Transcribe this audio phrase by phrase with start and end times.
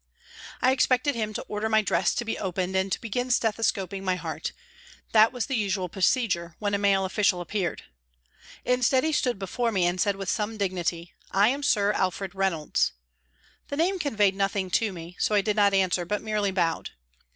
[0.63, 4.15] I expected him to order my dress to be opened and to begin stethoscoping my
[4.15, 4.51] heart
[5.11, 7.83] that was the usual procedure when a male official ap peared.
[8.65, 12.93] Instead he stood before me and said with some dignity: "I am Sir Alfred Reynolds."
[13.67, 16.89] The name conveyed nothing to me, so I did not answer, but merely bowed.